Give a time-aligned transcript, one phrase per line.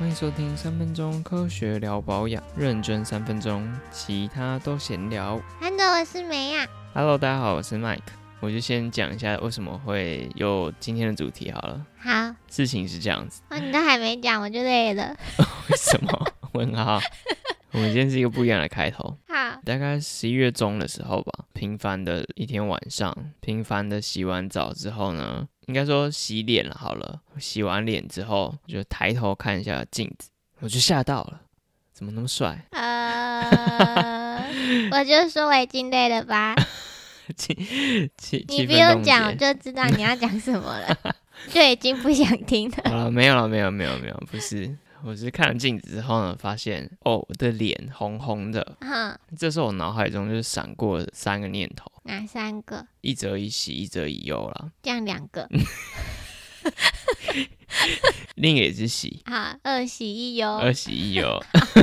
[0.00, 5.38] 欢迎收听三分钟科学聊保养，认真三分钟，其他都闲聊。
[5.60, 6.66] Hello，我是梅亚。
[6.94, 7.98] Hello，大家好，我是 Mike。
[8.40, 11.84] 我就先讲一下为什么会有今天的主题好了。
[11.98, 15.14] 好，事情是这样子，哦，你都还没讲，我就累了。
[15.68, 16.32] 为什么？
[16.52, 16.98] 问号。
[17.72, 19.18] 我们今天是一个不一样的开头。
[19.28, 27.20] 好，大概十一月中的时候吧，平凡的一天晚上，平凡的洗完澡之后呢，应该说洗脸了好了。
[27.38, 31.40] 洗完脸之后，就抬头看一下镜子，我就吓到了，
[31.92, 32.66] 怎么那么帅？
[32.72, 34.50] 呃，
[34.90, 36.56] 我就说我已经累了吧？
[38.48, 39.34] 你不用讲，我。
[39.34, 40.98] 就知道你要讲什么了，
[41.48, 42.76] 就已经不想听了。
[42.86, 44.76] 好了，没有了，没有，没有，没有，不是。
[45.02, 48.76] 我是看了镜子之后呢，发现哦，我的脸红红的。
[48.80, 52.86] 哼，这时候我脑海中就是闪过三个念头：哪三个？
[53.00, 54.72] 一则一喜，一则一忧啦。
[54.82, 55.48] 这样两个。
[58.34, 60.56] 另一个也是喜，好，二喜一忧。
[60.56, 61.42] 二喜一忧。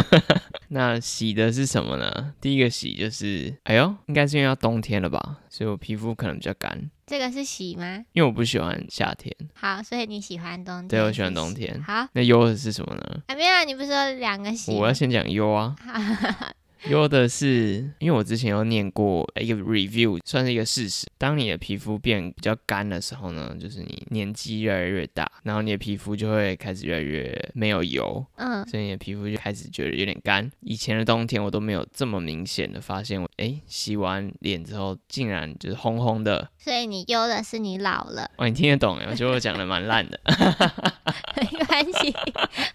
[0.69, 2.33] 那喜的是什么呢？
[2.41, 8.03] 第一个喜就是，哎呦，应该是因为要冬天了吧，所以我皮肤可能比较干，这个是喜吗？
[8.11, 9.33] 因为我不喜欢夏天。
[9.53, 10.87] 好，所以你喜欢冬天。
[10.89, 11.33] 对，我喜欢。
[11.33, 11.81] 冬天。
[11.81, 13.21] 好，那忧的是什么呢？
[13.27, 14.73] 啊，没有，你不是说两个喜？
[14.73, 15.75] 我要先讲忧啊。
[16.79, 21.07] 好忧的是，因为我之前有念过一个 review，算是一个事实。
[21.17, 30.49] 当你的皮肤变比较干的时候呢，就是你年纪越来越大，然后你的皮肤就会开始越来越没有油，嗯，所以你的皮肤就开始觉得有点干。
[30.61, 36.49] 以前的冬天我都没有这么明显的发现我，诶，洗完脸之后竟然就是红红的。
[36.57, 39.07] 所以你忧的是你老了，哦，你听得懂哎？
[39.09, 40.19] 我觉得我讲的蛮烂的，
[41.35, 42.13] 没关系，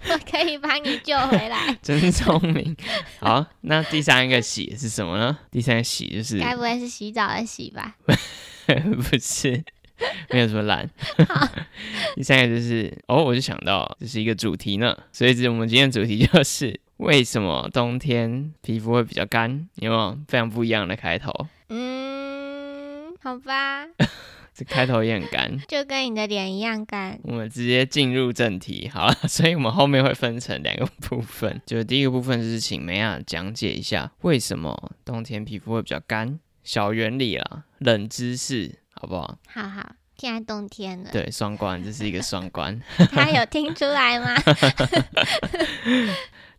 [0.08, 1.76] 我可以把你救回来。
[1.82, 2.76] 真聪明。
[3.20, 5.38] 好，那第三个洗是什么呢？
[5.50, 7.94] 第三个喜就是该不会是洗澡的洗吧？
[8.66, 9.62] 不是，
[10.30, 10.88] 没有这么烂。
[12.14, 19.68] 第三个就是哦，我就想到这是一个主题呢，所以这我们今天的主题就是为什么冬天皮肤会比较干？
[19.76, 21.32] 有没有非常不一样的开头？
[21.68, 23.86] 嗯，好吧，
[24.54, 25.58] 这开头也很干。
[25.68, 27.18] 就跟你的脸一样干。
[27.24, 39.38] 我们直接进入正题好了，所以我们后面会分成两个部分， 就是第一个部分就是请梅亚讲解一下为什么冬天皮肤会比较干，小原理啦，冷知识，好不好？
[39.48, 42.80] 好好，现在冬天了，对，双关，这是一个双关。
[43.10, 44.34] 他有听出来吗？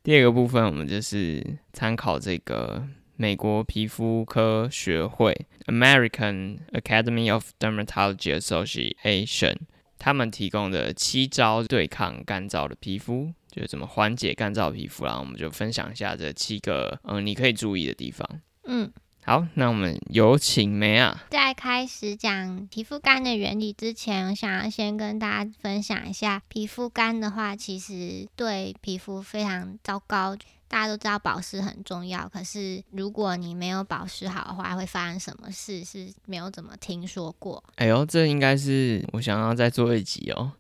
[0.04, 2.86] 第二个部分，我们就是参考这个
[3.16, 9.56] 美国皮肤科学会 （American Academy of Dermatology Association）
[10.00, 15.18] 他们提供的七招对抗干燥的皮肤，就是怎么缓解干燥皮肤啦。
[15.20, 18.28] 我们就分享一下这七个嗯、呃你可以注意的地方。
[18.66, 18.92] 嗯，
[19.24, 21.24] 好，那我们有请梅啊。
[21.30, 30.36] 在开始讲皮肤干的原理之前，我想要先跟大家分享一下，皮肤干的话，其实对皮肤非常糟糕。
[30.74, 37.64] 大家都知道保湿很重要，可是如果你没有保湿好的话，会发生什么事是没有怎么听说过。
[37.76, 40.52] 哎呦，这应该是我想要再做一集哦。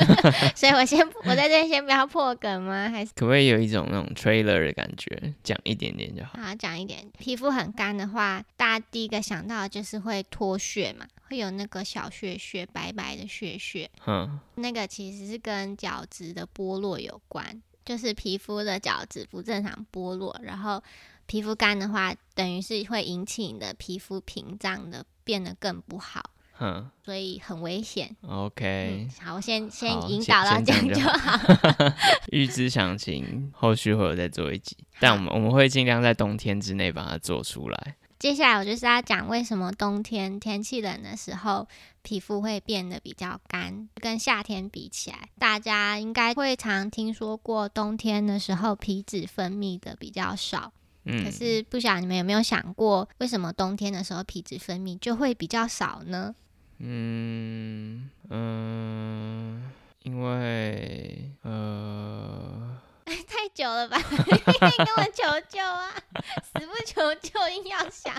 [0.56, 2.88] 所以我先我在这里先不要破梗吗？
[2.88, 6.40] 还是可不可以有一种那种 trailer 的感觉，讲一点点就好？
[6.40, 7.06] 好讲一点？
[7.18, 20.82] 皮肤很干的话，大家第一个想到的就是会脱屑嘛，会有那个小屑屑、白白的屑屑，嗯，那个其实是跟角质的剥落有关，就是皮肤的角质不正常剥落，然后
[21.24, 28.14] 皮肤干的话，等于是会引起你的皮肤屏障的变得更不好，哼所以很危险。
[28.28, 31.40] ，OK 嗯。，好，我先先引导到这样就好。
[32.30, 37.96] 预知详情，后续会有再做一集，但我们我们会尽量在冬天之内把它做出来。
[38.18, 41.68] 接下来我就是要讲为什么冬天天气冷的时候，
[42.02, 50.72] 皮肤会变得比较干，跟夏天比起来，大家应该会常听说过，冬天的时候皮脂分泌的比较少。
[51.04, 56.34] 嗯，可是不晓得你们有没有想过，为什么冬天的时候皮脂分泌就会比较少呢？
[56.78, 59.70] 嗯嗯，
[60.02, 62.76] 因为呃，
[63.26, 65.90] 太久了吧， 你可以跟我求救啊！
[66.44, 68.14] 死不求救，硬要想，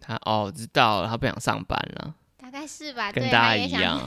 [0.00, 3.12] 他哦，知道了，他不想上班了，大概是吧？
[3.12, 4.00] 跟，大家一样，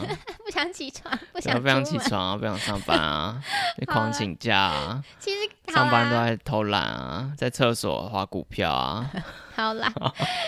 [0.43, 1.97] 不想起床，不想不想起。
[1.99, 3.41] 床啊，不想上班啊，
[3.79, 9.09] 就好啦狂请假啊，其实上班都啦在偷懒啊，在厕所花股票啊，
[9.55, 9.91] 好啦，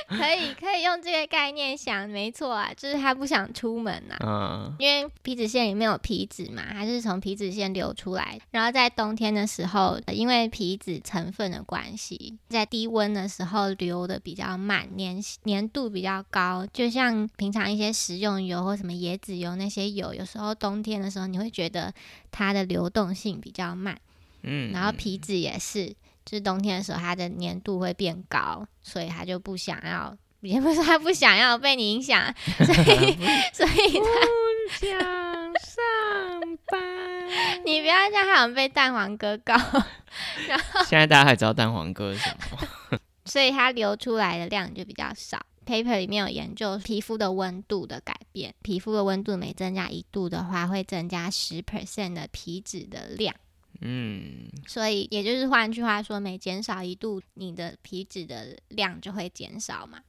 [0.08, 4.76] 可以可以用这个概念想，没错啊，就是他不想出门呐、嗯。
[4.80, 21.94] 因为皮脂腺里面有皮脂嘛，它是从皮脂腺流出来，然后在冬天的时候，呃因为皮脂成分的关系，在低温的时候流的比较慢，粘粘度比较高，就像平常一些食用油或什么椰子油那些油，有时候冬天的时候你会觉得
[22.32, 24.00] 它的流动性比较慢，
[24.44, 25.94] 嗯，然后皮脂也是，
[26.26, 30.16] 就是冬天的时候它的粘度会变高，所以它就不想要。
[30.42, 32.22] 也不是它不想要被你影响，
[32.58, 33.18] 所以
[33.54, 37.64] 所以不想上班。
[37.66, 39.56] 你不要这样，好像被蛋黄哥告。
[40.86, 43.00] 现在大家还知道蛋黄哥是什么？
[43.24, 45.40] 所以它流出来的量就比较少。
[45.66, 53.34] paper 里面有研究皮肤的温度的改变，皮肤的温度每增加一度的话，会增加十 percent 的皮脂的量。
[53.86, 60.00] 嗯，所以也就是换句话说，每减少一度，你的皮脂的量就会减少嘛。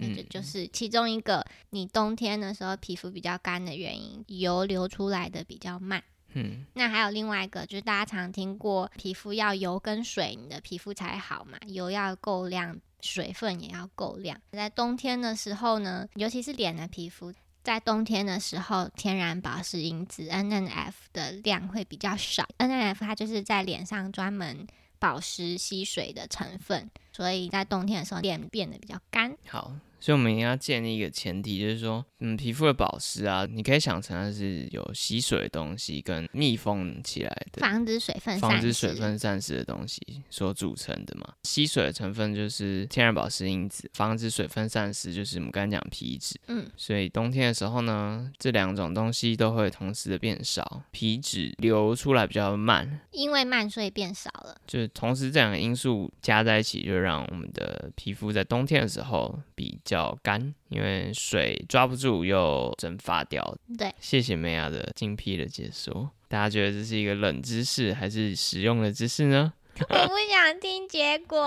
[0.00, 6.02] 那就是其中一个，你冬天的时候皮肤比较干的原因，油流出来的比较慢。
[6.34, 14.40] 嗯那还有另外一个，就是大家常听过，皮肤要油跟水，你的皮肤才好嘛，油要够量，水分也要够量。
[14.52, 17.32] 在冬天的时候呢，尤其是脸的皮肤，
[17.62, 22.48] 在冬天的时候，天然保湿因子 NNF 的量会比较少。
[22.58, 24.66] NNF 它就是在脸上专门
[24.98, 29.36] 保湿吸水的成分，所以在冬天的时候脸变得比较干。
[29.46, 40.00] 好，所以我们一定要建立一个前提，就是说，嗯，皮肤的保湿啊，你可以想成它是有吸水的东西跟密封起来的，防止水分散防止水分散失的东西
[40.30, 41.34] 所组成的嘛。
[41.42, 46.38] 吸水的成分就是天然保湿因子，防止水分散失就是我们刚才讲皮脂。
[46.46, 54.56] 嗯，所以冬天的时候呢，这两种东西都会同时的变少，皮脂流出来比较慢，因为慢所以变少了。
[54.66, 63.56] 就是同时这两个因素加在一起，就让我们的皮肤在冬天的时候比较干，因为水抓不住又蒸发掉。
[63.76, 66.10] 对，谢谢梅亚的精辟的解说。
[66.28, 69.52] 大家觉得这是一个冷知识还是实用的知识呢？
[69.88, 71.46] 我不想听结果，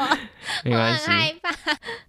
[0.63, 1.51] 没我关系，很害怕。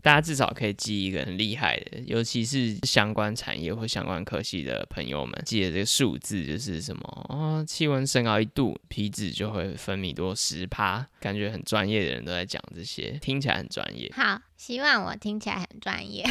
[0.00, 14.08] 大家至少可以记一个很厉害的，尤其是相关产业或相关科系的朋友们，记得这个数字就是什么哦，气温升高一度，皮脂就会分泌多十趴，感觉很专业的人都在讲这些，听起来很专业。
[14.14, 16.25] 好，希望我听起来很专业。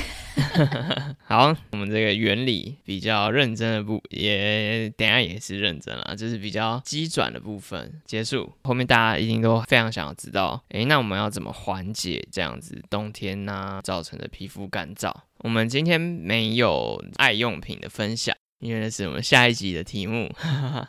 [1.28, 8.50] 好，我们这个原理比较认真的部，也等下也是认真啦，就是比较机转的部分结束。
[8.64, 15.14] 后面大家一定都非常想要知道，诶，那我们要怎么缓解这样子冬天呐、造成的皮肤干燥？
[15.40, 18.34] 我们今天没有爱用品的分享。
[18.60, 20.32] 因为那是我们下一集的题目，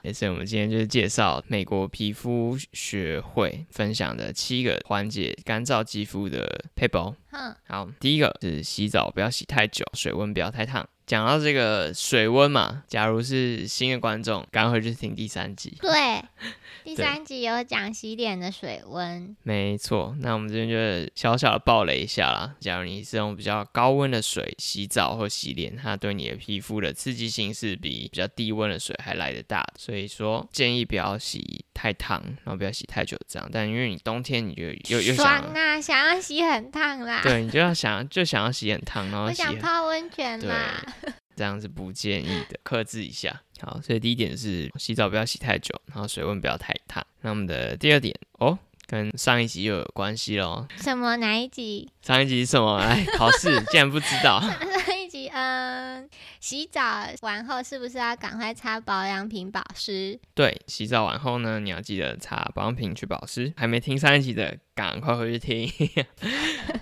[0.03, 6.87] 也是我们今天就是介绍美国皮肤学会分享的七个缓解干燥肌肤的配
[7.33, 7.39] 包。
[7.39, 10.87] 哼，好，第一个是洗澡不要洗太久，水温不要太烫。
[11.05, 15.77] 讲到这个水温嘛，假如是新的观众，赶快去听第三集。
[15.81, 16.23] 对，
[16.85, 22.55] 第三集有讲洗脸的水温，没错，那我们这边就小小的爆雷一下啦。
[22.61, 33.49] 假如你是用比较高温的水洗澡或洗脸，它对你的皮肤的刺激性是比比较低温的水还来得大的，所以说建议不要洗太烫，然后不要洗太久这样。
[33.53, 37.22] 但因为你冬天你就又又爽想，啊，想要洗很烫啦。
[37.23, 40.85] 对，你就要想就想要洗很烫，然后我洗泡温泉对啦。
[41.35, 43.41] 这样是不建议的，克制一下。
[43.61, 47.05] 好，所以第一点是洗澡不要洗太久，然后水温不要太烫。
[47.23, 50.67] 那我们的第二点哦，跟上一集又有关系喽。
[50.77, 51.89] 什么哪一集？
[52.03, 52.77] 上一集是什么？
[52.77, 54.43] 哎考试，竟然不知道。
[55.35, 56.11] 嗯，
[56.41, 60.21] 洗澡完后是不是要赶快擦保养品保湿？
[60.35, 63.51] 对，洗澡完后呢，你要记得擦保养品去保湿。
[63.57, 65.65] 还没听上一集的，赶快回去听。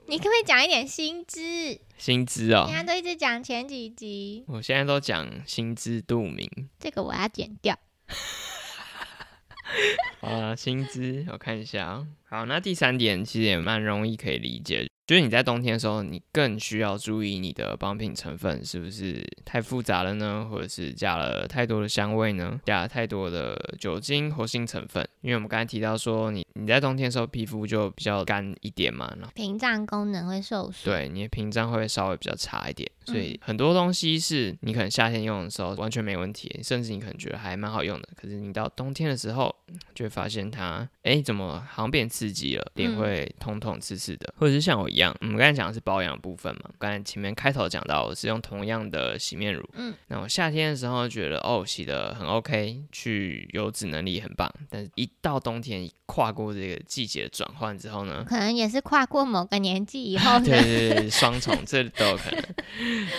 [0.09, 1.81] 你可不可以讲一点新知？
[1.97, 6.51] 薪资哦人，家都一直讲前几集，我现在都讲心知肚明。
[6.81, 7.79] 这个我要剪掉。
[10.21, 25.07] 好了，薪资我看一下啊、好，那第三点其实也蛮容易可以理解，就是你在冬天的时候，你更需要注意你的保养品成分是不是太复杂了呢，或者是加了太多的香味呢，加了太多的酒精、活性成分。
[25.23, 30.95] 因为我们刚才提到说，你你在冬天的时候皮肤就比较干一点嘛，然后屏障功能会受损。
[30.95, 39.55] 对你的屏障会稍微比较差一点，所以很多东西是你可能夏天用的时候完全没问题，甚至你可能觉得还蛮好用的，可是你到冬天的时候
[39.95, 42.97] 就会发现它，哎，怎么好像变刺刺激了，脸嗯。
[43.01, 60.61] 会痛痛刺刺的，或者是像我一样，我们刚才讲的是保养部分嘛，刚才前面开头讲到我是用同样的洗面乳，嗯，那我夏天的时候觉得哦洗的很 OK，去油脂能力很棒，但是一到冬天跨过这个季节的转换之后呢，可能也是跨过某个年纪以后 对。
[60.61, 62.43] 对对对，双重这都有可能，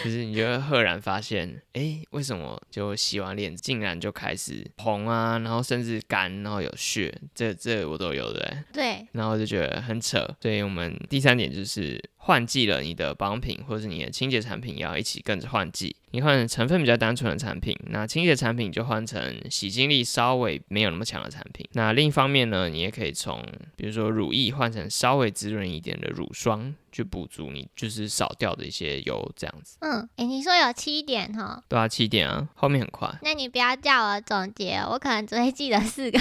[0.03, 10.27] 就是你就会赫然发现，哎，为什么就洗完脸竟然就开始红啊，然后甚至干，然后有血，这这我都有的，对，然后就觉得很扯。
[10.41, 15.95] 所以我们第三点就是换季了，你的保养品或者是你的清洁产品也要一起跟着换季。
[16.13, 21.65] 你换成成分比较单纯的产品，那清洁产品就换成洗净力稍微没有那么强的产品。
[21.71, 23.41] 那另一方面呢，你也可以从
[23.77, 29.77] 比如说乳液换成稍微滋润一点的乳霜，去补足你就是少掉的一些油，这样子。
[29.79, 33.09] 嗯，诶，你说有七点哈，对啊，七点啊，后面很快。
[33.23, 36.19] 那你不要叫我总结哦，我可能只会记得四个。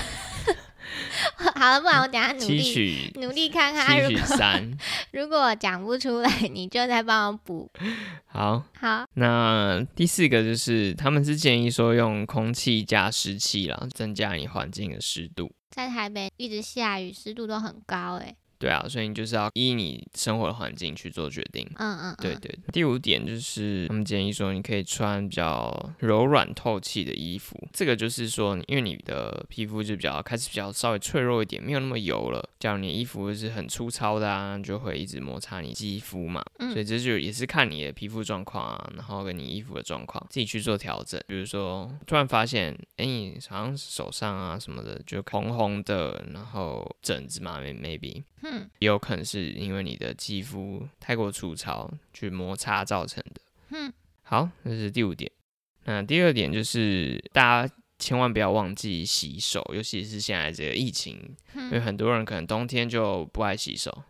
[1.56, 4.70] 好了，不然我等下努力努力看看，如果三，
[5.12, 7.70] 如果我讲不出来，你就再帮我补。
[8.26, 8.62] 好。
[8.78, 15.52] 好，那第四个就是，他们是建议说用空气加湿器啦，增加你环境的湿度。
[15.70, 18.36] 在台北一直下雨，湿度都很高，诶。
[18.60, 21.66] 对啊，所以你就是要依你生活的环境去做决定。
[21.76, 27.58] 嗯嗯，嗯，对对，第五点就是他们建议说，你可以穿比较柔软透气的衣服。
[27.72, 32.46] 这个就是说，因为你的皮肤就比较开始比较稍微脆弱一点，没有那么油了。
[32.58, 36.44] 假如你的衣服是很粗糙的啊，就会一直摩擦你肌肤嘛。
[36.58, 41.18] 嗯所以这就也是看你的皮肤状况啊，然后跟你衣服的状况自己去做调整。
[41.26, 48.22] 比如说，突然发现，哎，你好像手上啊什么的就红红的，然后疹子嘛，may-，maybe。
[48.50, 53.40] 嗯也有可能是因为你的肌肤太过粗糙去摩擦造成的。
[53.70, 53.92] 嗯，
[54.22, 55.30] 好，这是第五点。
[55.84, 61.14] 那第二点就是大家千万不要忘记洗手，尤其是现在这个疫情，
[61.54, 64.02] 因为嗯，很多人可能冬天就不爱洗手。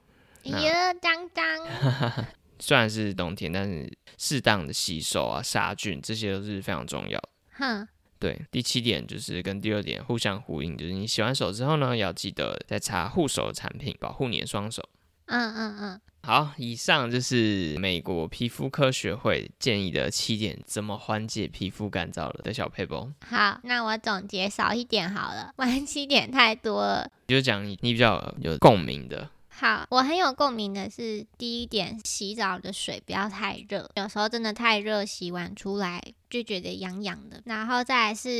[0.44, 2.26] 那呀，脏脏。
[2.58, 7.28] 虽然是冬天，但是适当的洗手啊、杀菌这些都是非常重要的。
[7.52, 7.88] 哼，
[8.20, 14.86] 对，第七点就是跟第二点互相呼应，就是你洗完手之后呢，要记得再擦护手的产品，保护你的双手。
[15.24, 23.08] 嗯嗯嗯，好，以上就是美国皮肤科学会建议的七点怎么缓解皮肤干燥了的小配包。
[23.26, 27.08] 好，那我总结少一点好了， 不然七点太多了。
[27.28, 37.42] 就讲你你比较有共鸣的，好，我很有共鸣的是第一点，洗澡的水不要太热，有时候真的太热，洗完出来就觉得痒痒的。
[37.44, 38.30] 然后再来是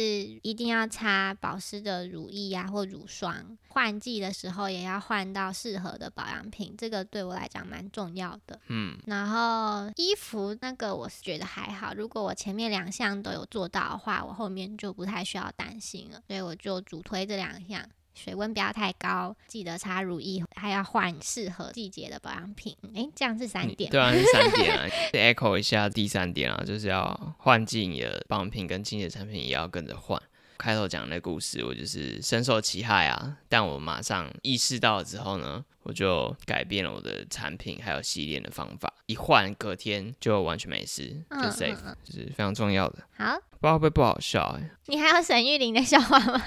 [0.41, 8.59] 一定要擦保湿的乳液啊或乳霜，换季的时候也要换到适合的保养品，这个对我来讲蛮重要的。
[8.69, 17.87] 嗯，然后衣服那个我是觉得还好，如果我前面两项都有做到的话，我后面就不太需要担心了，所以我就主推这两项。
[18.15, 22.77] 水温不要太高，记得擦乳液，还要换适合季节的保养品。
[22.95, 23.89] 诶，这样是三点。
[23.89, 24.87] 你对啊，是三点啊。
[25.13, 30.21] echo 一下第三点啊，就是要换季你的保养品跟清洁产品也要跟着换。
[30.61, 42.99] 开头讲的故事，我就是深受其害啊，但我马上意识到了之后呢，我就改变了我的产品还有洗脸的方法，一换隔天就完全没事，就嗯 safe，、嗯嗯就是非常重要的。
[43.17, 46.43] 好，不知道会不会不好笑哎、你还有沈玉琳的笑话吗？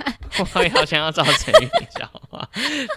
[0.55, 2.48] 我也好想要找沈玉玲笑话，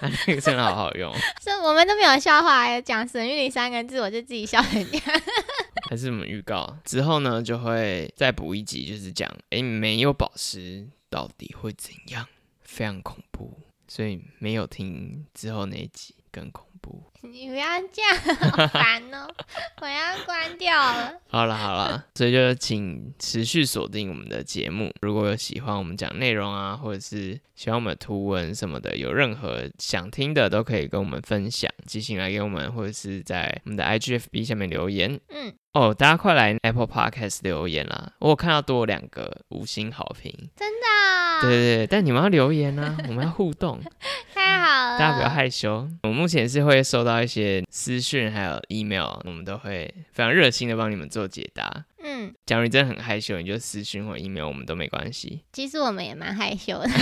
[0.01, 5.23] 他 那个真的好好用，是我们都没有笑话，还讲沈玉琳三个字，我就自己笑成这样。
[5.89, 12.27] 还是我们预告之后呢，就会再补一集，就是讲哎没有保湿到底会怎样，
[12.63, 13.59] 非常恐怖，
[13.89, 17.03] 所以没有听之后那一集更恐怖。
[17.23, 19.27] 你不要这样，好烦哦！
[19.83, 21.13] 我要关掉了。
[21.29, 24.93] 好了好了，所以就请持续锁定我们的节目。
[25.01, 35.19] 如果有喜欢我们讲内容啊，或者是喜欢我们的图文什么的，有任何想听的，都可以跟我们分享，寄信来给我们，或者是在我们的 IGFB 下面留言。
[35.31, 38.13] 嗯，哦，大家快来 Apple Podcast 留言啦！
[38.21, 43.81] 我有看到多两个五星好评，真的哦、对对对，但你们要留言啊，我们要互动，
[44.47, 44.99] 太好了。
[44.99, 45.89] 大家不要害羞。
[46.05, 51.85] 我目前是会收到一些私讯还有 email，我们都会非常热心的帮你们做解答。
[52.03, 55.43] 嗯，假如你真的很害羞，你就私讯或 email 我们都没关系。
[55.53, 56.89] 其实我们也蛮害羞的。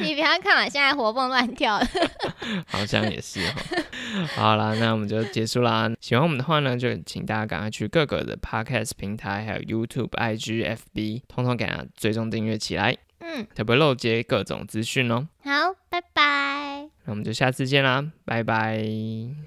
[0.00, 1.86] 你不要看我现在活蹦乱跳的。
[2.66, 3.62] 好像也是哈。
[4.34, 5.90] 好啦，那我们就结束啦。
[6.00, 12.96] 喜欢我们的话呢，就请大家赶快去各个的 podcast 平台，还有 YouTube、IG、FB，通通给它追踪订阅起来，
[13.34, 15.28] 嗯，才不会漏接各种资讯哦。
[15.42, 15.50] 好，
[15.88, 16.88] 拜拜。
[17.04, 19.34] 那我们就下次见啦，拜拜。